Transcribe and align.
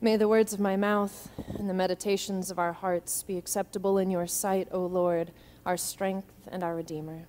May 0.00 0.16
the 0.16 0.28
words 0.28 0.52
of 0.52 0.60
my 0.60 0.76
mouth 0.76 1.28
and 1.58 1.68
the 1.68 1.74
meditations 1.74 2.52
of 2.52 2.58
our 2.58 2.72
hearts 2.72 3.24
be 3.24 3.36
acceptable 3.36 3.98
in 3.98 4.10
your 4.10 4.28
sight, 4.28 4.68
O 4.70 4.86
Lord, 4.86 5.32
our 5.66 5.76
strength 5.76 6.32
and 6.46 6.62
our 6.62 6.76
Redeemer. 6.76 7.26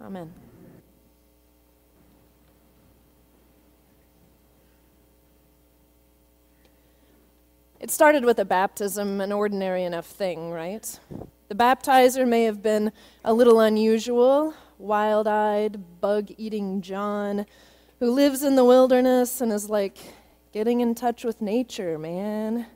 Amen. 0.00 0.32
It 7.78 7.92
started 7.92 8.24
with 8.24 8.40
a 8.40 8.44
baptism, 8.44 9.20
an 9.20 9.30
ordinary 9.30 9.84
enough 9.84 10.06
thing, 10.06 10.50
right? 10.50 10.98
The 11.48 11.54
baptizer 11.54 12.26
may 12.26 12.44
have 12.44 12.62
been 12.64 12.90
a 13.24 13.32
little 13.32 13.60
unusual, 13.60 14.54
wild 14.76 15.28
eyed, 15.28 16.00
bug 16.00 16.30
eating 16.36 16.80
John 16.82 17.46
who 18.00 18.10
lives 18.10 18.42
in 18.42 18.56
the 18.56 18.64
wilderness 18.64 19.40
and 19.40 19.52
is 19.52 19.70
like 19.70 19.98
getting 20.52 20.82
in 20.82 20.94
touch 20.94 21.24
with 21.24 21.40
nature, 21.40 21.98
man. 21.98 22.66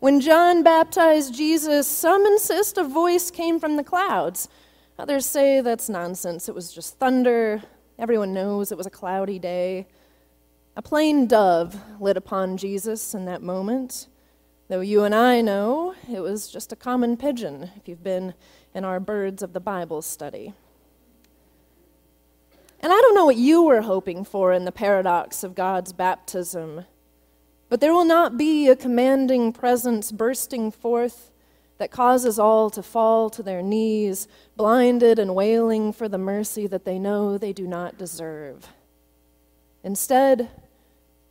When 0.00 0.20
John 0.20 0.62
baptized 0.62 1.34
Jesus, 1.34 1.88
some 1.88 2.26
insist 2.26 2.76
a 2.76 2.84
voice 2.84 3.30
came 3.30 3.58
from 3.58 3.76
the 3.76 3.84
clouds. 3.84 4.48
Others 4.98 5.24
say 5.24 5.62
that's 5.62 5.88
nonsense. 5.88 6.48
It 6.48 6.54
was 6.54 6.72
just 6.72 6.98
thunder. 6.98 7.62
Everyone 7.98 8.34
knows 8.34 8.70
it 8.70 8.76
was 8.76 8.86
a 8.86 8.90
cloudy 8.90 9.38
day. 9.38 9.86
A 10.76 10.82
plain 10.82 11.26
dove 11.26 11.74
lit 11.98 12.18
upon 12.18 12.58
Jesus 12.58 13.14
in 13.14 13.24
that 13.24 13.40
moment, 13.40 14.08
though 14.68 14.80
you 14.80 15.04
and 15.04 15.14
I 15.14 15.40
know 15.40 15.94
it 16.12 16.20
was 16.20 16.48
just 16.48 16.70
a 16.70 16.76
common 16.76 17.16
pigeon 17.16 17.70
if 17.76 17.88
you've 17.88 18.04
been 18.04 18.34
in 18.74 18.84
our 18.84 19.00
Birds 19.00 19.42
of 19.42 19.54
the 19.54 19.60
Bible 19.60 20.02
study. 20.02 20.52
And 22.80 22.92
I 22.92 23.00
don't 23.00 23.14
know 23.14 23.24
what 23.24 23.36
you 23.36 23.62
were 23.62 23.82
hoping 23.82 24.24
for 24.24 24.52
in 24.52 24.64
the 24.64 24.72
paradox 24.72 25.42
of 25.42 25.54
God's 25.54 25.92
baptism, 25.92 26.84
but 27.68 27.80
there 27.80 27.92
will 27.92 28.04
not 28.04 28.36
be 28.36 28.68
a 28.68 28.76
commanding 28.76 29.52
presence 29.52 30.12
bursting 30.12 30.70
forth 30.70 31.30
that 31.78 31.90
causes 31.90 32.38
all 32.38 32.70
to 32.70 32.82
fall 32.82 33.28
to 33.30 33.42
their 33.42 33.62
knees, 33.62 34.28
blinded 34.56 35.18
and 35.18 35.34
wailing 35.34 35.92
for 35.92 36.08
the 36.08 36.18
mercy 36.18 36.66
that 36.66 36.84
they 36.84 36.98
know 36.98 37.36
they 37.36 37.52
do 37.52 37.66
not 37.66 37.98
deserve. 37.98 38.68
Instead, 39.82 40.48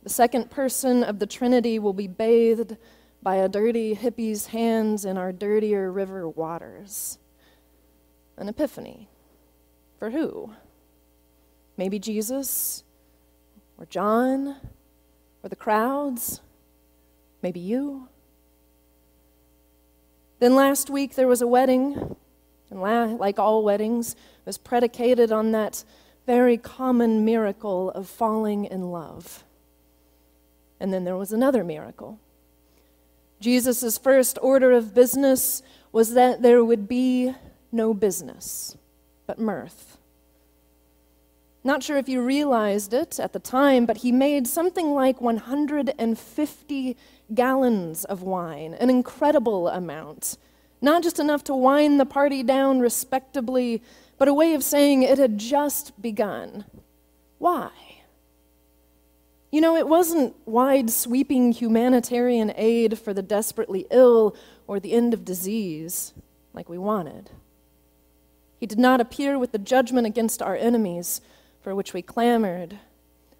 the 0.02 0.08
second 0.08 0.50
person 0.50 1.02
of 1.02 1.18
the 1.18 1.26
Trinity 1.26 1.78
will 1.78 1.92
be 1.92 2.06
bathed 2.06 2.76
by 3.22 3.36
a 3.36 3.48
dirty 3.48 3.94
hippie's 3.94 4.46
hands 4.46 5.04
in 5.04 5.18
our 5.18 5.32
dirtier 5.32 5.90
river 5.90 6.28
waters. 6.28 7.18
An 8.36 8.48
epiphany. 8.48 9.08
For 9.98 10.10
who? 10.10 10.52
Maybe 11.76 11.98
Jesus, 11.98 12.84
or 13.78 13.86
John, 13.86 14.56
or 15.42 15.48
the 15.48 15.56
crowds, 15.56 16.40
maybe 17.42 17.60
you. 17.60 18.08
Then 20.38 20.54
last 20.54 20.90
week 20.90 21.14
there 21.14 21.28
was 21.28 21.42
a 21.42 21.46
wedding, 21.46 22.16
and 22.70 23.18
like 23.18 23.38
all 23.38 23.62
weddings, 23.62 24.16
was 24.44 24.58
predicated 24.58 25.32
on 25.32 25.52
that 25.52 25.84
very 26.26 26.56
common 26.56 27.24
miracle 27.24 27.90
of 27.90 28.08
falling 28.08 28.64
in 28.64 28.90
love. 28.90 29.44
And 30.80 30.92
then 30.92 31.04
there 31.04 31.16
was 31.16 31.32
another 31.32 31.64
miracle. 31.64 32.18
Jesus' 33.40 33.98
first 33.98 34.38
order 34.42 34.72
of 34.72 34.94
business 34.94 35.62
was 35.92 36.14
that 36.14 36.42
there 36.42 36.64
would 36.64 36.88
be 36.88 37.34
no 37.70 37.94
business, 37.94 38.76
but 39.26 39.38
mirth. 39.38 39.98
Not 41.66 41.82
sure 41.82 41.96
if 41.96 42.08
you 42.08 42.22
realized 42.22 42.94
it 42.94 43.18
at 43.18 43.32
the 43.32 43.40
time, 43.40 43.86
but 43.86 43.96
he 43.96 44.12
made 44.12 44.46
something 44.46 44.94
like 44.94 45.20
150 45.20 46.96
gallons 47.34 48.04
of 48.04 48.22
wine, 48.22 48.74
an 48.74 48.88
incredible 48.88 49.66
amount. 49.66 50.38
Not 50.80 51.02
just 51.02 51.18
enough 51.18 51.42
to 51.42 51.56
wind 51.56 51.98
the 51.98 52.06
party 52.06 52.44
down 52.44 52.78
respectably, 52.78 53.82
but 54.16 54.28
a 54.28 54.32
way 54.32 54.54
of 54.54 54.62
saying 54.62 55.02
it 55.02 55.18
had 55.18 55.38
just 55.38 56.00
begun. 56.00 56.66
Why? 57.38 57.70
You 59.50 59.60
know, 59.60 59.74
it 59.74 59.88
wasn't 59.88 60.36
wide 60.46 60.88
sweeping 60.88 61.50
humanitarian 61.50 62.52
aid 62.54 62.96
for 62.96 63.12
the 63.12 63.22
desperately 63.22 63.86
ill 63.90 64.36
or 64.68 64.78
the 64.78 64.92
end 64.92 65.12
of 65.12 65.24
disease 65.24 66.14
like 66.54 66.68
we 66.68 66.78
wanted. 66.78 67.32
He 68.60 68.66
did 68.66 68.78
not 68.78 69.00
appear 69.00 69.36
with 69.36 69.50
the 69.50 69.58
judgment 69.58 70.06
against 70.06 70.40
our 70.40 70.54
enemies 70.54 71.20
for 71.66 71.74
which 71.74 71.92
we 71.92 72.00
clamored, 72.00 72.78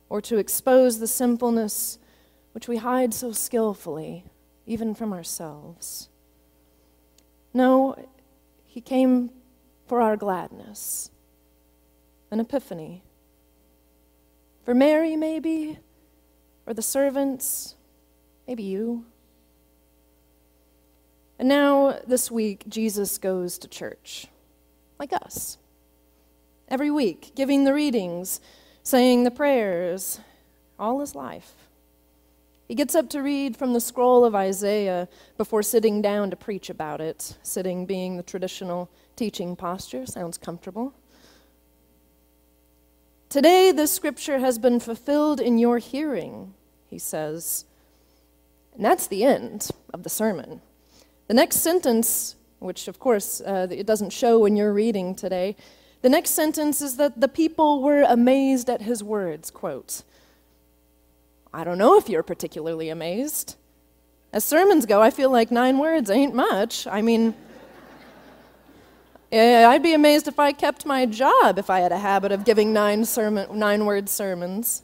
or 0.09 0.21
to 0.21 0.37
expose 0.37 0.99
the 0.99 1.07
sinfulness 1.07 1.97
which 2.51 2.67
we 2.67 2.79
hide 2.79 3.15
so 3.15 3.31
skillfully, 3.31 4.25
even 4.67 4.97
from 4.97 5.13
ourselves. 5.13 6.09
No, 7.55 7.95
he 8.65 8.81
came 8.81 9.31
for 9.87 10.01
our 10.01 10.17
gladness, 10.17 11.13
an 12.33 12.41
epiphany. 12.41 13.05
For 14.65 14.75
Mary, 14.75 15.15
maybe, 15.15 15.79
or 16.67 16.75
the 16.75 16.83
servants, 16.83 17.77
maybe 18.49 18.65
you. 18.65 19.05
And 21.39 21.49
now, 21.49 22.01
this 22.05 22.29
week, 22.29 22.65
Jesus 22.69 23.19
goes 23.19 23.57
to 23.59 23.69
church, 23.69 24.27
like 24.99 25.13
us 25.13 25.59
every 26.69 26.91
week, 26.91 27.33
giving 27.35 27.65
the 27.65 27.75
readings, 27.75 28.41
saying 28.83 29.25
the 29.25 29.31
prayers, 29.31 30.21
all 30.79 31.01
his 31.01 31.15
life. 31.15 31.55
He 32.69 32.75
gets 32.75 32.95
up 32.95 33.09
to 33.11 33.23
read 33.23 33.57
from 33.57 33.73
the 33.73 33.81
scroll 33.81 34.25
of 34.25 34.35
Isaiah 34.35 35.09
before 35.37 35.63
sitting 35.63 36.03
down 36.03 36.31
to 36.31 36.37
preach 36.37 36.69
about 36.69 37.01
it, 37.01 37.37
sitting 37.43 37.87
being 37.87 38.17
the 38.17 38.23
traditional 38.23 38.91
teaching 39.15 39.55
posture. 39.55 40.05
Sounds 40.05 40.37
comfortable. 40.37 40.93
Today, 43.29 43.71
this 43.71 43.93
scripture 43.93 44.39
has 44.39 44.59
been 44.59 44.81
fulfilled 44.81 45.41
in 45.41 45.59
your 45.59 45.79
hearing, 45.79 46.55
he 46.89 46.99
says. 46.99 47.65
And 48.75 48.85
that's 48.85 49.07
the 49.07 49.25
end 49.25 49.69
of 49.95 50.03
the 50.03 50.11
sermon. 50.11 50.61
The 51.29 51.35
next 51.35 51.57
sentence, 51.57 52.37
which 52.59 52.89
of 52.89 52.99
course 52.99 53.41
uh, 53.41 53.69
it 53.71 53.87
doesn't 53.87 54.11
show 54.11 54.39
when 54.39 54.57
you're 54.57 54.73
reading 54.73 55.15
today, 55.15 55.57
the 56.03 56.09
next 56.09 56.31
sentence 56.31 56.81
is 56.81 56.97
that 56.97 57.21
the 57.21 57.29
people 57.29 57.83
were 57.83 58.03
amazed 58.03 58.71
at 58.71 58.83
his 58.83 59.03
words, 59.03 59.51
quote. 59.51 60.03
I 61.53 61.65
don't 61.65 61.79
know 61.79 61.97
if 61.97 62.09
you're 62.09 62.23
particularly 62.23 62.91
amazed. 62.91 63.57
As 64.33 64.45
sermons 64.45 64.85
go, 64.85 65.01
I 65.01 65.11
feel 65.11 65.31
like 65.31 65.51
nine 65.51 65.79
words 65.79 66.11
ain't 66.11 66.35
much. 66.35 66.87
I 66.87 67.01
mean, 67.01 67.35
eh, 69.33 69.67
I'd 69.67 69.83
be 69.83 69.95
amazed 69.95 70.29
if 70.29 70.39
I 70.39 70.53
kept 70.53 70.85
my 70.85 71.07
job 71.07 71.59
if 71.59 71.71
I 71.71 71.81
had 71.81 71.93
a 71.93 71.99
habit 71.99 72.33
of 72.33 72.45
giving 72.45 72.73
nine, 72.73 73.05
sermon, 73.05 73.59
nine 73.59 73.87
word 73.87 74.09
sermons. 74.09 74.83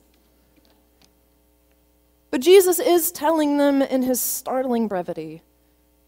But 2.31 2.41
Jesus 2.41 2.79
is 2.79 3.13
telling 3.13 3.59
them 3.59 3.83
in 3.83 4.01
his 4.03 4.19
startling 4.19 4.89
brevity 4.89 5.43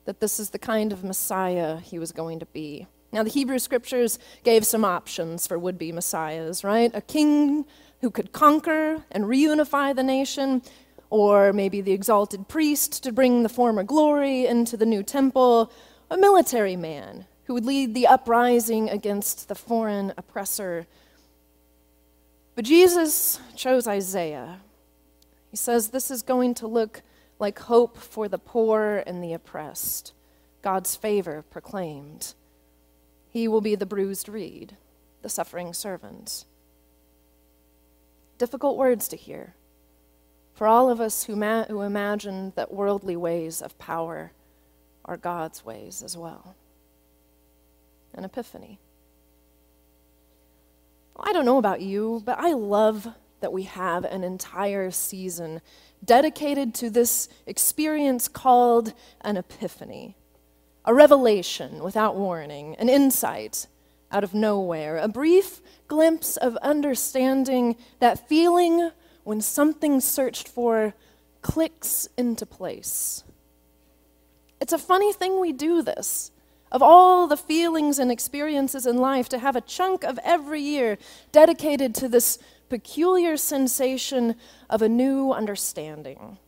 that 0.06 0.20
this 0.20 0.40
is 0.40 0.50
the 0.50 0.58
kind 0.58 0.90
of 0.90 1.04
Messiah 1.04 1.76
he 1.78 1.98
was 1.98 2.12
going 2.12 2.38
to 2.38 2.46
be. 2.46 2.86
Now, 3.14 3.22
the 3.22 3.30
Hebrew 3.30 3.60
scriptures 3.60 4.18
gave 4.42 4.66
some 4.66 4.84
options 4.84 5.46
for 5.46 5.56
would 5.56 5.78
be 5.78 5.92
messiahs, 5.92 6.64
right? 6.64 6.90
A 6.94 7.00
king 7.00 7.64
who 8.00 8.10
could 8.10 8.32
conquer 8.32 9.04
and 9.12 9.26
reunify 9.26 9.94
the 9.94 10.02
nation, 10.02 10.62
or 11.10 11.52
maybe 11.52 11.80
the 11.80 11.92
exalted 11.92 12.48
priest 12.48 13.04
to 13.04 13.12
bring 13.12 13.44
the 13.44 13.48
former 13.48 13.84
glory 13.84 14.46
into 14.46 14.76
the 14.76 14.84
new 14.84 15.04
temple, 15.04 15.70
a 16.10 16.16
military 16.16 16.74
man 16.74 17.26
who 17.44 17.54
would 17.54 17.64
lead 17.64 17.94
the 17.94 18.08
uprising 18.08 18.90
against 18.90 19.46
the 19.46 19.54
foreign 19.54 20.12
oppressor. 20.16 20.88
But 22.56 22.64
Jesus 22.64 23.38
chose 23.54 23.86
Isaiah. 23.86 24.58
He 25.52 25.56
says 25.56 25.90
this 25.90 26.10
is 26.10 26.22
going 26.22 26.54
to 26.54 26.66
look 26.66 27.02
like 27.38 27.60
hope 27.60 27.96
for 27.96 28.26
the 28.26 28.38
poor 28.38 29.04
and 29.06 29.22
the 29.22 29.34
oppressed, 29.34 30.12
God's 30.62 30.96
favor 30.96 31.44
proclaimed. 31.48 32.34
He 33.34 33.48
will 33.48 33.60
be 33.60 33.74
the 33.74 33.84
bruised 33.84 34.28
reed, 34.28 34.76
the 35.22 35.28
suffering 35.28 35.74
servant. 35.74 36.44
Difficult 38.38 38.78
words 38.78 39.08
to 39.08 39.16
hear 39.16 39.54
for 40.54 40.68
all 40.68 40.88
of 40.88 41.00
us 41.00 41.24
who, 41.24 41.34
ma- 41.34 41.64
who 41.64 41.82
imagine 41.82 42.52
that 42.54 42.72
worldly 42.72 43.16
ways 43.16 43.60
of 43.60 43.76
power 43.76 44.30
are 45.04 45.16
God's 45.16 45.64
ways 45.64 46.00
as 46.00 46.16
well. 46.16 46.54
An 48.14 48.24
epiphany. 48.24 48.78
I 51.18 51.32
don't 51.32 51.44
know 51.44 51.58
about 51.58 51.80
you, 51.80 52.22
but 52.24 52.38
I 52.38 52.52
love 52.52 53.08
that 53.40 53.52
we 53.52 53.64
have 53.64 54.04
an 54.04 54.22
entire 54.22 54.92
season 54.92 55.60
dedicated 56.04 56.72
to 56.74 56.88
this 56.88 57.28
experience 57.46 58.28
called 58.28 58.92
an 59.22 59.36
epiphany 59.36 60.16
a 60.84 60.94
revelation 60.94 61.82
without 61.82 62.16
warning, 62.16 62.76
an 62.76 62.88
insight 62.88 63.66
out 64.10 64.24
of 64.24 64.34
nowhere, 64.34 64.98
a 64.98 65.08
brief 65.08 65.60
glimpse 65.88 66.36
of 66.36 66.56
understanding 66.58 67.76
that 68.00 68.28
feeling 68.28 68.90
when 69.24 69.40
something 69.40 70.00
searched 70.00 70.46
for 70.46 70.94
clicks 71.42 72.08
into 72.16 72.46
place. 72.46 73.24
It's 74.60 74.72
a 74.72 74.78
funny 74.78 75.12
thing 75.12 75.40
we 75.40 75.52
do 75.52 75.82
this. 75.82 76.30
Of 76.70 76.82
all 76.82 77.26
the 77.26 77.36
feelings 77.36 77.98
and 77.98 78.10
experiences 78.10 78.86
in 78.86 78.98
life, 78.98 79.28
to 79.28 79.38
have 79.38 79.54
a 79.54 79.60
chunk 79.60 80.02
of 80.04 80.18
every 80.24 80.60
year 80.60 80.98
dedicated 81.30 81.94
to 81.96 82.08
this 82.08 82.38
peculiar 82.68 83.36
sensation 83.36 84.34
of 84.68 84.82
a 84.82 84.88
new 84.88 85.30
understanding. 85.30 86.38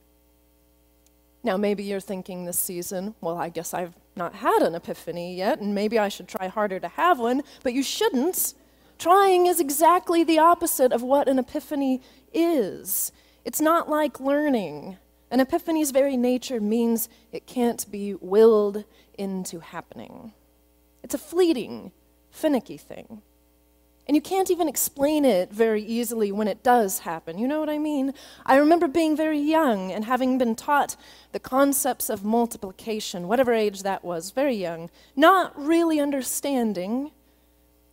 Now, 1.45 1.57
maybe 1.57 1.85
you're 1.85 2.01
thinking 2.01 2.45
this 2.45 2.59
season, 2.59 3.15
well, 3.21 3.37
I 3.37 3.51
guess 3.51 3.73
I've 3.73 3.95
not 4.17 4.35
had 4.35 4.63
an 4.63 4.75
epiphany 4.75 5.37
yet, 5.37 5.61
and 5.61 5.75
maybe 5.75 5.99
I 5.99 6.09
should 6.09 6.29
try 6.29 6.49
harder 6.49 6.81
to 6.81 6.89
have 6.89 7.19
one, 7.19 7.43
but 7.63 7.73
you 7.73 7.83
shouldn't. 7.83 8.55
Trying 8.99 9.47
is 9.47 9.61
exactly 9.61 10.25
the 10.25 10.39
opposite 10.39 10.93
of 10.93 11.03
what 11.03 11.29
an 11.29 11.39
epiphany 11.39 12.01
is. 12.33 13.13
It's 13.45 13.61
not 13.61 13.91
like 13.91 14.19
learning. 14.19 14.97
An 15.31 15.41
epiphany's 15.41 15.91
very 15.91 16.17
nature 16.17 16.61
means 16.61 17.09
it 17.33 17.47
can't 17.47 17.91
be 17.91 18.15
willed 18.15 18.85
into 19.19 19.61
happening. 19.61 20.33
It's 21.03 21.15
a 21.15 21.19
fleeting, 21.19 21.93
finicky 22.31 22.77
thing. 22.77 23.23
And 24.07 24.15
you 24.15 24.23
can't 24.23 24.53
even 24.53 24.69
explain 24.69 25.25
it 25.25 25.53
very 25.53 25.83
easily 25.83 26.31
when 26.31 26.47
it 26.47 26.63
does 26.63 27.01
happen. 27.01 27.39
You 27.39 27.49
know 27.49 27.59
what 27.59 27.69
I 27.69 27.79
mean? 27.79 28.15
I 28.45 28.57
remember 28.57 28.87
being 28.87 29.17
very 29.17 29.41
young 29.41 29.91
and 29.91 30.05
having 30.05 30.39
been 30.39 30.55
taught 30.55 30.97
the 31.33 31.41
concepts 31.41 32.09
of 32.09 32.25
multiplication, 32.25 33.27
whatever 33.27 33.53
age 33.53 33.83
that 33.83 34.05
was, 34.05 34.31
very 34.31 34.55
young, 34.55 34.91
not 35.17 35.53
really 35.59 35.99
understanding. 35.99 37.11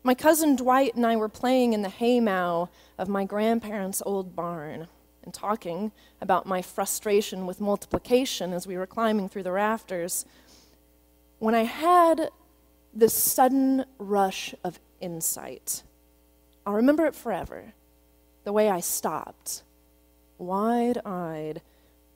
My 0.04 0.13
cousin 0.13 0.56
Dwight 0.56 0.94
and 0.94 1.06
I 1.06 1.15
were 1.15 1.30
playing 1.30 1.74
in 1.74 1.81
the 1.81 1.89
haymow 1.89 2.69
of 3.00 3.10
my 3.10 3.25
grandparents' 3.25 4.04
old 4.06 4.36
barn 4.36 4.88
and 5.24 5.33
talking 5.33 5.92
about 6.21 6.45
my 6.45 6.62
frustration 6.62 7.48
with 7.48 7.60
multiplication 7.60 8.54
as 8.54 8.68
we 8.68 8.77
were 8.77 8.86
climbing 8.86 9.30
through 9.30 9.44
the 9.44 9.51
rafters. 9.51 10.25
When 11.39 11.56
I 11.56 11.63
had 11.63 12.30
this 12.94 13.15
sudden 13.15 13.86
rush 13.98 14.54
of 14.63 14.80
insight, 15.00 15.81
I'll 16.65 16.74
remember 16.74 17.06
it 17.06 17.15
forever. 17.15 17.74
The 18.44 18.54
way 18.54 18.69
I 18.69 18.80
stopped, 18.80 19.63
wide 20.38 21.00
eyed, 21.06 21.62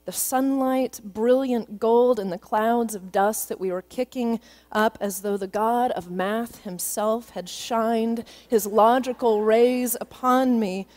the 0.05 0.11
sunlight, 0.13 1.01
brilliant 1.03 1.79
gold, 1.79 2.17
and 2.17 2.31
the 2.31 2.37
clouds 2.37 2.95
of 2.95 3.11
dust 3.11 3.49
that 3.49 3.59
we 3.59 3.71
were 3.71 3.81
kicking 3.81 4.39
up 4.71 4.97
as 5.01 5.21
though 5.21 5.35
the 5.35 5.47
God 5.47 5.91
of 5.91 6.09
math 6.09 6.63
himself 6.63 7.31
had 7.31 7.49
shined 7.49 8.23
his 8.47 8.65
logical 8.65 9.43
rays 9.43 9.97
upon 9.99 10.61
me. 10.61 10.87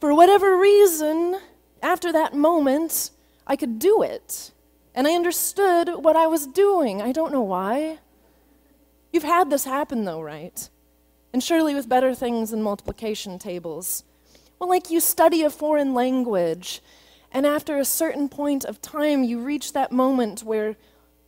For 0.00 0.14
whatever 0.14 0.58
reason, 0.58 1.40
after 1.82 2.12
that 2.12 2.34
moment, 2.34 3.10
I 3.46 3.56
could 3.56 3.78
do 3.78 4.02
it. 4.02 4.52
And 4.94 5.06
I 5.06 5.12
understood 5.12 5.88
what 5.96 6.16
I 6.16 6.26
was 6.26 6.46
doing. 6.46 7.00
I 7.00 7.12
don't 7.12 7.32
know 7.32 7.40
why. 7.40 8.00
You've 9.12 9.22
had 9.22 9.48
this 9.48 9.64
happen, 9.64 10.04
though, 10.04 10.20
right? 10.20 10.68
And 11.32 11.42
surely 11.42 11.74
with 11.74 11.88
better 11.88 12.14
things 12.14 12.50
than 12.50 12.62
multiplication 12.62 13.38
tables. 13.38 14.04
Well, 14.58 14.68
like 14.68 14.90
you 14.90 15.00
study 15.00 15.42
a 15.42 15.50
foreign 15.50 15.94
language, 15.94 16.80
and 17.32 17.46
after 17.46 17.78
a 17.78 17.84
certain 17.84 18.28
point 18.28 18.64
of 18.64 18.82
time, 18.82 19.24
you 19.24 19.38
reach 19.40 19.72
that 19.72 19.92
moment 19.92 20.42
where 20.42 20.76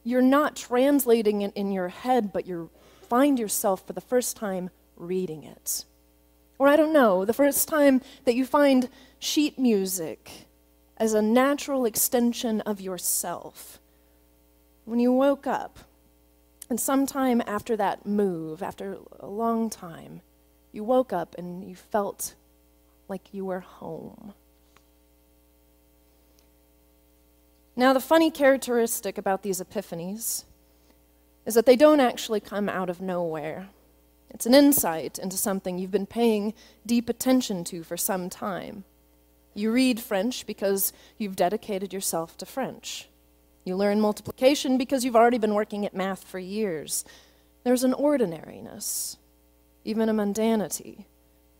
you're 0.05 0.23
not 0.23 0.55
translating 0.55 1.43
it 1.43 1.53
in 1.55 1.73
your 1.73 1.89
head, 1.89 2.33
but 2.33 2.47
you 2.47 2.71
find 3.09 3.39
yourself 3.39 3.87
for 3.87 3.93
the 3.93 4.01
first 4.01 4.37
time 4.37 4.71
reading 4.97 5.43
it. 5.43 5.85
Or 6.59 6.69
I 6.69 6.77
don't 6.77 6.93
know, 6.93 7.25
the 7.25 7.33
first 7.33 7.69
time 7.69 8.03
that 8.25 8.35
you 8.35 8.45
find 8.45 8.89
sheet 9.19 9.59
music 9.59 10.47
as 10.97 11.15
a 11.15 11.23
natural 11.23 11.85
extension 11.85 12.61
of 12.61 12.81
yourself. 12.81 13.81
When 14.85 15.01
you 15.01 15.13
woke 15.13 15.47
up, 15.47 15.81
and 16.71 16.81
sometime 16.81 17.43
after 17.47 17.77
that 17.77 18.07
move, 18.07 18.63
after 18.63 18.99
a 19.21 19.27
long 19.27 19.71
time, 19.71 20.23
you 20.73 20.83
woke 20.83 21.13
up 21.13 21.35
and 21.37 21.65
you 21.65 21.77
felt 21.77 22.35
like 23.09 23.33
you 23.33 23.45
were 23.45 23.61
home. 23.61 24.35
Now, 27.77 27.93
the 27.93 28.01
funny 28.01 28.31
characteristic 28.31 29.19
about 29.19 29.43
these 29.43 29.61
epiphanies 29.61 30.45
is 31.45 31.55
that 31.55 31.67
they 31.67 31.77
don't 31.77 32.01
actually 32.01 32.41
come 32.41 32.69
out 32.69 32.89
of 32.89 33.01
nowhere. 33.01 33.69
It's 34.31 34.47
an 34.47 34.55
insight 34.55 35.19
into 35.19 35.37
something 35.37 35.79
you've 35.79 35.91
been 35.91 36.07
paying 36.07 36.55
deep 36.87 37.09
attention 37.09 37.65
to 37.65 37.83
for 37.83 37.97
some 37.97 38.31
time. 38.31 38.85
You 39.55 39.71
read 39.71 40.01
French 40.01 40.47
because 40.47 40.93
you've 41.19 41.37
dedicated 41.37 41.93
yourself 41.93 42.37
to 42.39 42.47
French. 42.47 43.09
You 43.65 43.77
learn 43.77 44.01
multiplication 44.01 44.77
because 44.77 45.05
you've 45.05 45.17
already 45.17 45.39
been 45.39 45.55
working 45.55 45.87
at 45.87 45.95
math 45.95 46.25
for 46.25 46.39
years. 46.39 47.05
There's 47.65 47.85
an 47.85 47.95
ordinariness, 47.95 49.17
even 49.85 50.09
a 50.09 50.15
mundanity, 50.15 51.07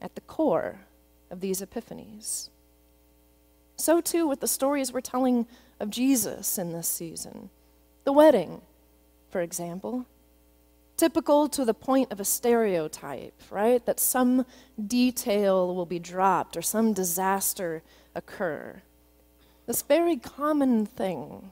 at 0.03 0.15
the 0.15 0.21
core 0.23 0.81
of 1.31 1.41
these 1.41 1.63
epiphanies. 1.63 2.51
So, 3.77 4.01
too, 4.01 4.29
with 4.29 4.41
the 4.41 4.47
stories 4.47 4.93
we're 4.93 5.01
telling 5.01 5.47
of 5.81 5.91
Jesus 5.91 6.59
in 6.59 6.73
this 6.73 6.89
season. 6.89 7.51
The 8.05 8.13
wedding, 8.13 8.61
for 9.31 9.41
example, 9.41 10.07
typical 10.97 11.49
to 11.49 11.65
the 11.65 11.75
point 11.75 12.13
of 12.13 12.21
a 12.21 12.25
stereotype, 12.25 13.35
right? 13.51 13.85
That 13.87 13.99
some 13.99 14.47
detail 14.87 15.75
will 15.75 15.87
be 15.87 15.99
dropped 15.99 16.57
or 16.57 16.63
some 16.63 16.93
disaster 16.93 17.83
occur. 18.15 18.83
This 19.67 19.83
very 19.83 20.17
common 20.17 20.87
thing 20.87 21.51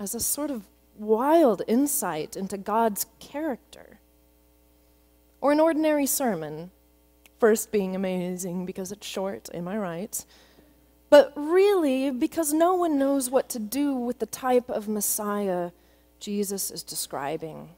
as 0.00 0.14
a 0.14 0.20
sort 0.20 0.50
of 0.50 0.64
wild 0.98 1.60
insight 1.68 2.34
into 2.34 2.56
God's 2.56 3.04
character. 3.20 4.00
Or 5.42 5.52
an 5.52 5.60
ordinary 5.60 6.06
sermon, 6.06 6.70
first 7.38 7.70
being 7.70 7.94
amazing 7.94 8.64
because 8.64 8.90
it's 8.90 9.06
short, 9.06 9.50
am 9.52 9.68
I 9.68 9.76
right? 9.76 10.24
But 11.10 11.32
really, 11.36 12.10
because 12.10 12.52
no 12.52 12.74
one 12.74 12.98
knows 12.98 13.30
what 13.30 13.48
to 13.50 13.58
do 13.58 13.94
with 13.94 14.20
the 14.20 14.26
type 14.26 14.70
of 14.70 14.88
Messiah 14.88 15.70
Jesus 16.18 16.70
is 16.70 16.82
describing. 16.82 17.68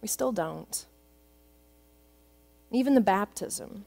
We 0.00 0.08
still 0.08 0.32
don't. 0.32 0.86
Even 2.70 2.94
the 2.94 3.00
baptism. 3.00 3.86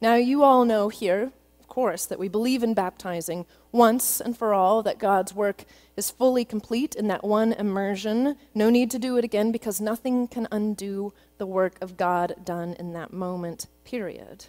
Now, 0.00 0.14
you 0.14 0.44
all 0.44 0.64
know 0.64 0.90
here 0.90 1.32
course, 1.68 2.06
that 2.06 2.18
we 2.18 2.28
believe 2.28 2.62
in 2.62 2.74
baptizing 2.74 3.46
once 3.72 4.20
and 4.20 4.36
for 4.36 4.54
all, 4.54 4.82
that 4.82 4.98
God's 4.98 5.34
work 5.34 5.64
is 5.96 6.10
fully 6.10 6.44
complete 6.44 6.94
in 6.94 7.08
that 7.08 7.24
one 7.24 7.52
immersion. 7.52 8.36
No 8.54 8.70
need 8.70 8.90
to 8.92 8.98
do 8.98 9.16
it 9.16 9.24
again 9.24 9.52
because 9.52 9.80
nothing 9.80 10.28
can 10.28 10.48
undo 10.50 11.12
the 11.38 11.46
work 11.46 11.76
of 11.80 11.96
God 11.96 12.34
done 12.44 12.74
in 12.78 12.92
that 12.94 13.12
moment, 13.12 13.66
period. 13.84 14.46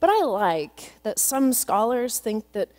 But 0.00 0.10
I 0.10 0.24
like 0.24 0.94
that 1.04 1.18
some 1.18 1.52
scholars 1.52 2.18
think 2.18 2.52
that 2.52 2.70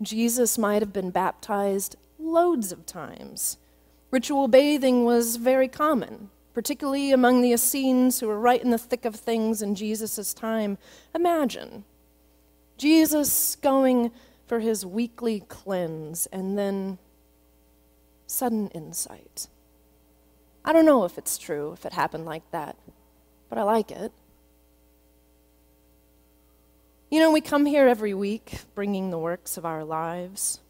Jesus 0.00 0.56
might 0.56 0.80
have 0.80 0.92
been 0.92 1.10
baptized 1.10 1.96
loads 2.18 2.70
of 2.70 2.86
times. 2.86 3.58
Ritual 4.10 4.48
bathing 4.48 5.04
was 5.04 5.36
very 5.36 5.68
common, 5.68 6.30
particularly 6.54 7.10
among 7.10 7.42
the 7.42 7.52
Essenes 7.52 8.20
who 8.20 8.28
were 8.28 8.38
right 8.38 8.62
in 8.62 8.70
the 8.70 8.78
thick 8.78 9.04
of 9.04 9.16
things 9.16 9.60
in 9.60 9.74
Jesus' 9.74 10.32
time. 10.32 10.78
Imagine 11.14 11.84
Jesus 12.78 13.56
going 13.56 14.12
for 14.46 14.60
his 14.60 14.86
weekly 14.86 15.40
cleanse 15.48 16.26
and 16.26 16.56
then 16.56 16.98
sudden 18.26 18.68
insight. 18.68 19.48
I 20.64 20.72
don't 20.72 20.86
know 20.86 21.04
if 21.04 21.18
it's 21.18 21.38
true, 21.38 21.72
if 21.72 21.84
it 21.84 21.92
happened 21.92 22.24
like 22.24 22.48
that, 22.52 22.76
but 23.48 23.58
I 23.58 23.62
like 23.64 23.90
it. 23.90 24.12
You 27.10 27.20
know, 27.20 27.32
we 27.32 27.40
come 27.40 27.66
here 27.66 27.88
every 27.88 28.14
week 28.14 28.60
bringing 28.74 29.10
the 29.10 29.18
works 29.18 29.56
of 29.56 29.64
our 29.64 29.82
lives. 29.82 30.60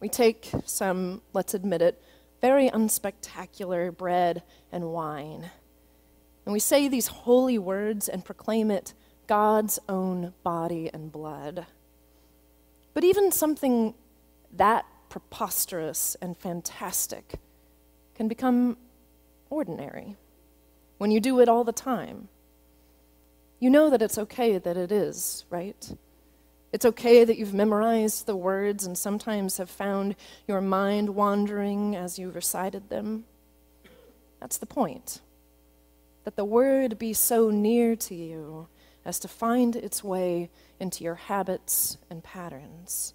We 0.00 0.08
take 0.08 0.50
some, 0.66 1.22
let's 1.32 1.54
admit 1.54 1.80
it, 1.82 2.02
very 2.40 2.68
unspectacular 2.68 3.96
bread 3.96 4.42
and 4.72 4.92
wine. 4.92 5.50
And 6.44 6.52
we 6.52 6.58
say 6.58 6.88
these 6.88 7.06
holy 7.06 7.58
words 7.58 8.08
and 8.08 8.24
proclaim 8.24 8.70
it 8.72 8.92
God's 9.32 9.78
own 9.88 10.34
body 10.42 10.90
and 10.92 11.10
blood. 11.10 11.64
But 12.92 13.02
even 13.02 13.32
something 13.32 13.94
that 14.52 14.84
preposterous 15.08 16.18
and 16.20 16.36
fantastic 16.36 17.36
can 18.14 18.28
become 18.28 18.76
ordinary 19.48 20.16
when 20.98 21.10
you 21.10 21.18
do 21.18 21.40
it 21.40 21.48
all 21.48 21.64
the 21.64 21.72
time. 21.72 22.28
You 23.58 23.70
know 23.70 23.88
that 23.88 24.02
it's 24.02 24.18
okay 24.18 24.58
that 24.58 24.76
it 24.76 24.92
is, 24.92 25.46
right? 25.48 25.96
It's 26.70 26.84
okay 26.84 27.24
that 27.24 27.38
you've 27.38 27.54
memorized 27.54 28.26
the 28.26 28.36
words 28.36 28.84
and 28.84 28.98
sometimes 28.98 29.56
have 29.56 29.70
found 29.70 30.14
your 30.46 30.60
mind 30.60 31.08
wandering 31.14 31.96
as 31.96 32.18
you 32.18 32.28
recited 32.28 32.90
them. 32.90 33.24
That's 34.40 34.58
the 34.58 34.66
point. 34.66 35.22
That 36.24 36.36
the 36.36 36.44
word 36.44 36.98
be 36.98 37.14
so 37.14 37.48
near 37.48 37.96
to 37.96 38.14
you 38.14 38.68
as 39.04 39.18
to 39.20 39.28
find 39.28 39.76
its 39.76 40.04
way 40.04 40.50
into 40.78 41.04
your 41.04 41.14
habits 41.14 41.98
and 42.10 42.22
patterns. 42.22 43.14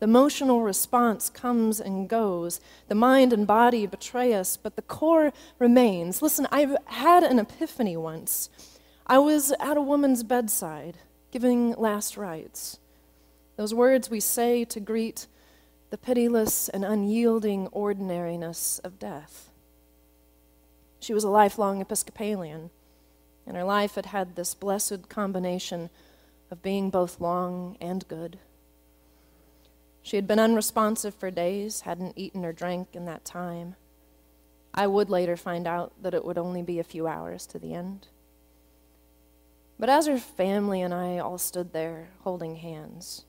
The 0.00 0.04
emotional 0.04 0.62
response 0.62 1.30
comes 1.30 1.80
and 1.80 2.08
goes. 2.08 2.60
The 2.88 2.94
mind 2.94 3.32
and 3.32 3.46
body 3.46 3.86
betray 3.86 4.34
us, 4.34 4.56
but 4.56 4.76
the 4.76 4.82
core 4.82 5.32
remains. 5.58 6.20
Listen, 6.20 6.46
I've 6.50 6.76
had 6.86 7.22
an 7.22 7.38
epiphany 7.38 7.96
once. 7.96 8.50
I 9.06 9.18
was 9.18 9.52
at 9.60 9.76
a 9.76 9.82
woman's 9.82 10.22
bedside 10.22 10.98
giving 11.30 11.72
last 11.72 12.16
rites. 12.16 12.78
Those 13.56 13.74
words 13.74 14.10
we 14.10 14.20
say 14.20 14.64
to 14.66 14.80
greet 14.80 15.26
the 15.90 15.98
pitiless 15.98 16.68
and 16.68 16.84
unyielding 16.84 17.68
ordinariness 17.68 18.80
of 18.80 18.98
death. 18.98 19.50
She 21.00 21.14
was 21.14 21.24
a 21.24 21.28
lifelong 21.28 21.80
Episcopalian, 21.80 22.70
and 23.46 23.56
her 23.56 23.64
life 23.64 23.94
had 23.94 24.06
had 24.06 24.36
this 24.36 24.54
blessed 24.54 25.08
combination 25.08 25.90
of 26.50 26.62
being 26.62 26.90
both 26.90 27.20
long 27.20 27.76
and 27.80 28.06
good. 28.08 28.38
She 30.02 30.16
had 30.16 30.26
been 30.26 30.38
unresponsive 30.38 31.14
for 31.14 31.30
days, 31.30 31.82
hadn't 31.82 32.12
eaten 32.16 32.44
or 32.44 32.52
drank 32.52 32.88
in 32.92 33.06
that 33.06 33.24
time. 33.24 33.74
I 34.74 34.86
would 34.86 35.08
later 35.08 35.36
find 35.36 35.66
out 35.66 35.92
that 36.02 36.14
it 36.14 36.24
would 36.24 36.36
only 36.36 36.62
be 36.62 36.78
a 36.78 36.84
few 36.84 37.06
hours 37.06 37.46
to 37.46 37.58
the 37.58 37.74
end. 37.74 38.08
But 39.78 39.88
as 39.88 40.06
her 40.06 40.18
family 40.18 40.82
and 40.82 40.92
I 40.92 41.18
all 41.18 41.38
stood 41.38 41.72
there 41.72 42.08
holding 42.22 42.56
hands, 42.56 43.24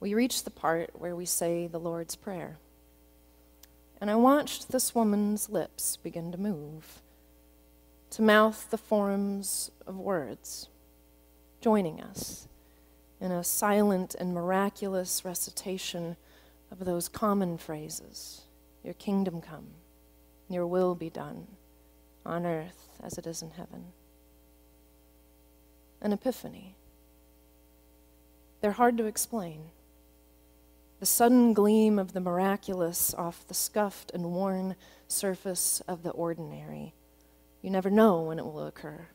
we 0.00 0.14
reached 0.14 0.44
the 0.44 0.50
part 0.50 0.90
where 0.98 1.16
we 1.16 1.24
say 1.24 1.66
the 1.66 1.80
Lord's 1.80 2.16
Prayer. 2.16 2.58
And 4.00 4.10
I 4.10 4.16
watched 4.16 4.70
this 4.70 4.94
woman's 4.94 5.48
lips 5.48 5.96
begin 5.96 6.32
to 6.32 6.38
move, 6.38 7.00
to 8.16 8.22
mouth 8.22 8.70
the 8.70 8.78
forms 8.78 9.70
of 9.86 9.94
words, 9.94 10.70
joining 11.60 12.00
us 12.00 12.48
in 13.20 13.30
a 13.30 13.44
silent 13.44 14.14
and 14.14 14.32
miraculous 14.32 15.22
recitation 15.22 16.16
of 16.70 16.86
those 16.86 17.10
common 17.10 17.58
phrases 17.58 18.40
Your 18.82 18.94
kingdom 18.94 19.42
come, 19.42 19.66
your 20.48 20.66
will 20.66 20.94
be 20.94 21.10
done, 21.10 21.46
on 22.24 22.46
earth 22.46 22.88
as 23.02 23.18
it 23.18 23.26
is 23.26 23.42
in 23.42 23.50
heaven. 23.50 23.84
An 26.00 26.14
epiphany. 26.14 26.74
They're 28.62 28.72
hard 28.72 28.96
to 28.96 29.04
explain 29.04 29.72
the 31.00 31.04
sudden 31.04 31.52
gleam 31.52 31.98
of 31.98 32.14
the 32.14 32.20
miraculous 32.20 33.12
off 33.12 33.46
the 33.46 33.52
scuffed 33.52 34.10
and 34.14 34.32
worn 34.32 34.74
surface 35.06 35.82
of 35.86 36.02
the 36.02 36.12
ordinary. 36.12 36.94
You 37.66 37.72
never 37.72 37.90
know 37.90 38.22
when 38.22 38.38
it 38.38 38.44
will 38.44 38.64
occur. 38.64 39.08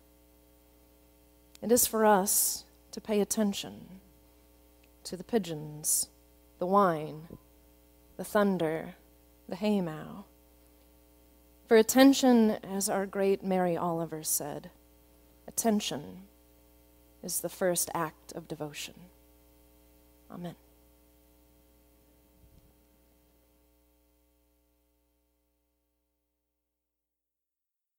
It 1.62 1.72
is 1.72 1.88
for 1.88 2.05
us 2.05 2.65
to 2.91 3.00
pay 3.00 3.22
attention 3.22 4.01
to 5.05 5.15
the 5.15 5.24
pigeons, 5.24 6.10
the 6.60 6.65
wine, 6.65 7.29
the 8.17 8.25
thunder, 8.25 8.96
the 9.48 9.55
haymow. 9.55 10.25
For 11.65 11.77
attention, 11.77 12.58
as 12.62 12.89
our 12.89 13.05
great 13.05 13.41
Mary 13.41 13.77
Oliver 13.77 14.22
said, 14.22 14.70
attention 15.48 16.24
is 17.24 17.39
the 17.39 17.48
first 17.48 17.89
act 17.93 18.34
of 18.34 18.50
devotion. 18.50 18.96
Amen. 20.29 20.55